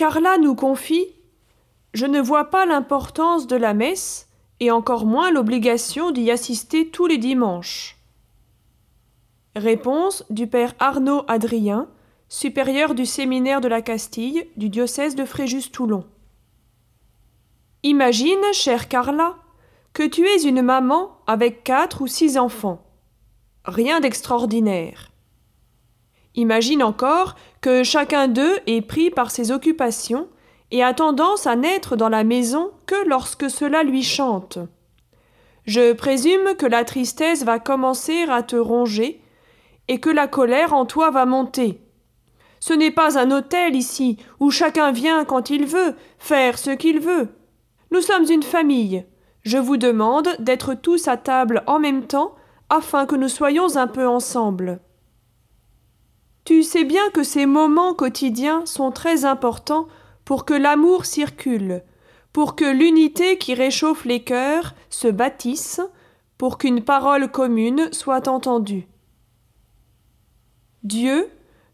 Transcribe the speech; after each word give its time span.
Carla 0.00 0.38
nous 0.38 0.54
confie 0.54 1.08
Je 1.92 2.06
ne 2.06 2.22
vois 2.22 2.46
pas 2.46 2.64
l'importance 2.64 3.46
de 3.46 3.54
la 3.54 3.74
messe 3.74 4.30
et 4.58 4.70
encore 4.70 5.04
moins 5.04 5.30
l'obligation 5.30 6.10
d'y 6.10 6.30
assister 6.30 6.88
tous 6.88 7.06
les 7.06 7.18
dimanches. 7.18 7.98
Réponse 9.54 10.24
du 10.30 10.46
père 10.46 10.72
Arnaud 10.78 11.24
Adrien, 11.28 11.86
supérieur 12.30 12.94
du 12.94 13.04
séminaire 13.04 13.60
de 13.60 13.68
la 13.68 13.82
Castille 13.82 14.46
du 14.56 14.70
diocèse 14.70 15.16
de 15.16 15.26
Fréjus-Toulon. 15.26 16.06
Imagine, 17.82 18.54
chère 18.54 18.88
Carla, 18.88 19.36
que 19.92 20.06
tu 20.06 20.26
es 20.26 20.44
une 20.44 20.62
maman 20.62 21.10
avec 21.26 21.62
quatre 21.62 22.00
ou 22.00 22.06
six 22.06 22.38
enfants. 22.38 22.82
Rien 23.66 24.00
d'extraordinaire. 24.00 25.09
Imagine 26.34 26.82
encore 26.82 27.36
que 27.60 27.82
chacun 27.82 28.28
d'eux 28.28 28.58
est 28.66 28.82
pris 28.82 29.10
par 29.10 29.30
ses 29.30 29.50
occupations 29.50 30.28
et 30.70 30.82
a 30.82 30.94
tendance 30.94 31.46
à 31.46 31.56
n'être 31.56 31.96
dans 31.96 32.08
la 32.08 32.24
maison 32.24 32.70
que 32.86 33.08
lorsque 33.08 33.50
cela 33.50 33.82
lui 33.82 34.02
chante. 34.02 34.58
Je 35.66 35.92
présume 35.92 36.54
que 36.56 36.66
la 36.66 36.84
tristesse 36.84 37.44
va 37.44 37.58
commencer 37.58 38.24
à 38.28 38.42
te 38.42 38.56
ronger 38.56 39.20
et 39.88 39.98
que 39.98 40.10
la 40.10 40.28
colère 40.28 40.72
en 40.72 40.86
toi 40.86 41.10
va 41.10 41.26
monter. 41.26 41.80
Ce 42.60 42.72
n'est 42.72 42.90
pas 42.90 43.18
un 43.18 43.30
hôtel 43.30 43.74
ici 43.74 44.18
où 44.38 44.50
chacun 44.50 44.92
vient 44.92 45.24
quand 45.24 45.50
il 45.50 45.66
veut, 45.66 45.96
faire 46.18 46.58
ce 46.58 46.70
qu'il 46.70 47.00
veut. 47.00 47.28
Nous 47.90 48.02
sommes 48.02 48.26
une 48.30 48.42
famille. 48.42 49.04
Je 49.42 49.58
vous 49.58 49.78
demande 49.78 50.28
d'être 50.38 50.74
tous 50.74 51.08
à 51.08 51.16
table 51.16 51.62
en 51.66 51.78
même 51.78 52.06
temps 52.06 52.34
afin 52.68 53.06
que 53.06 53.16
nous 53.16 53.28
soyons 53.28 53.76
un 53.76 53.86
peu 53.86 54.06
ensemble. 54.06 54.80
Tu 56.44 56.62
sais 56.62 56.84
bien 56.84 57.10
que 57.10 57.22
ces 57.22 57.46
moments 57.46 57.94
quotidiens 57.94 58.64
sont 58.66 58.90
très 58.90 59.24
importants 59.24 59.86
pour 60.24 60.44
que 60.44 60.54
l'amour 60.54 61.04
circule, 61.04 61.82
pour 62.32 62.56
que 62.56 62.64
l'unité 62.64 63.38
qui 63.38 63.54
réchauffe 63.54 64.04
les 64.04 64.22
cœurs 64.22 64.74
se 64.88 65.08
bâtisse, 65.08 65.80
pour 66.38 66.56
qu'une 66.56 66.82
parole 66.82 67.30
commune 67.30 67.92
soit 67.92 68.26
entendue. 68.26 68.86
Dieu, 70.82 71.28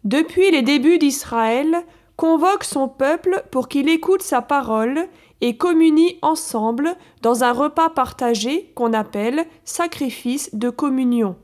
depuis 0.05 0.51
les 0.51 0.63
débuts 0.63 0.99
d'Israël, 0.99 1.85
convoque 2.17 2.65
son 2.65 2.89
peuple 2.89 3.45
pour 3.51 3.69
qu'il 3.69 3.89
écoute 3.89 4.23
sa 4.23 4.43
parole 4.43 5.07
et 5.41 5.57
communie 5.57 6.19
ensemble 6.23 6.97
dans 7.23 7.45
un 7.45 7.53
repas 7.53 7.91
partagé 7.91 8.73
qu'on 8.75 8.93
appelle 8.93 9.47
sacrifice 9.65 10.55
de 10.55 10.71
communion. 10.71 11.37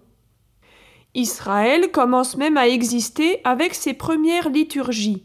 Israël 1.14 1.90
commence 1.90 2.36
même 2.36 2.56
à 2.56 2.68
exister 2.68 3.40
avec 3.44 3.74
ses 3.74 3.92
premières 3.92 4.48
liturgies. 4.48 5.24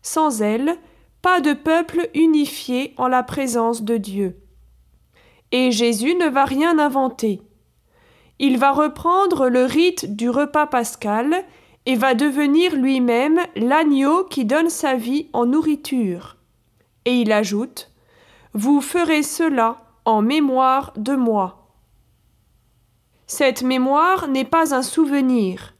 Sans 0.00 0.40
elles, 0.40 0.78
pas 1.20 1.40
de 1.40 1.52
peuple 1.52 2.08
unifié 2.14 2.94
en 2.96 3.08
la 3.08 3.22
présence 3.22 3.82
de 3.82 3.96
Dieu. 3.96 4.36
Et 5.52 5.70
Jésus 5.70 6.14
ne 6.14 6.28
va 6.28 6.44
rien 6.44 6.78
inventer. 6.78 7.42
Il 8.38 8.58
va 8.58 8.72
reprendre 8.72 9.48
le 9.48 9.64
rite 9.64 10.14
du 10.14 10.30
repas 10.30 10.66
pascal 10.66 11.44
et 11.86 11.96
va 11.96 12.14
devenir 12.14 12.76
lui-même 12.76 13.40
l'agneau 13.56 14.24
qui 14.24 14.44
donne 14.44 14.70
sa 14.70 14.94
vie 14.94 15.28
en 15.32 15.46
nourriture. 15.46 16.36
Et 17.04 17.20
il 17.20 17.32
ajoute 17.32 17.90
Vous 18.54 18.80
ferez 18.80 19.22
cela 19.22 19.78
en 20.04 20.22
mémoire 20.22 20.92
de 20.96 21.14
moi. 21.16 21.57
Cette 23.28 23.62
mémoire 23.62 24.26
n'est 24.26 24.46
pas 24.46 24.74
un 24.74 24.82
souvenir, 24.82 25.74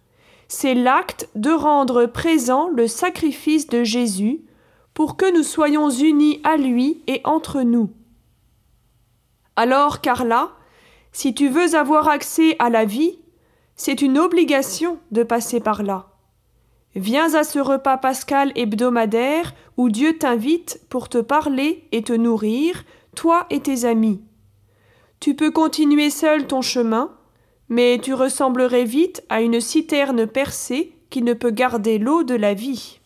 c'est 0.49 0.75
l'acte 0.75 1.31
de 1.35 1.51
rendre 1.51 2.05
présent 2.05 2.69
le 2.69 2.87
sacrifice 2.87 3.69
de 3.69 3.85
Jésus 3.85 4.43
pour 4.93 5.17
que 5.17 5.35
nous 5.35 5.43
soyons 5.43 5.89
unis 5.89 6.43
à 6.45 6.59
lui 6.59 7.03
et 7.07 7.23
entre 7.25 7.63
nous. 7.63 7.91
Alors, 9.57 10.03
Carla, 10.03 10.51
si 11.13 11.33
tu 11.33 11.49
veux 11.49 11.75
avoir 11.75 12.09
accès 12.09 12.55
à 12.59 12.69
la 12.69 12.85
vie, 12.85 13.19
c'est 13.77 14.03
une 14.03 14.19
obligation 14.19 14.99
de 15.11 15.23
passer 15.23 15.59
par 15.59 15.83
là. 15.83 16.09
Viens 16.95 17.35
à 17.35 17.45
ce 17.45 17.59
repas 17.59 17.97
pascal 17.97 18.53
hebdomadaire 18.57 19.55
où 19.79 19.89
Dieu 19.89 20.19
t'invite 20.19 20.83
pour 20.91 21.09
te 21.09 21.19
parler 21.19 21.89
et 21.93 22.03
te 22.03 22.13
nourrir, 22.13 22.85
toi 23.17 23.47
et 23.49 23.61
tes 23.61 23.87
amis. 23.87 24.23
Tu 25.19 25.35
peux 25.35 25.51
continuer 25.51 26.11
seul 26.11 26.47
ton 26.47 26.61
chemin, 26.61 27.18
mais 27.69 27.99
tu 28.03 28.15
ressemblerais 28.15 28.85
vite 28.85 29.23
à 29.29 29.41
une 29.41 29.61
citerne 29.61 30.27
percée 30.27 30.93
qui 31.11 31.23
ne 31.23 31.35
peut 31.35 31.51
garder 31.51 31.99
l'eau 31.99 32.23
de 32.23 32.35
la 32.35 32.55
vie. 32.55 33.01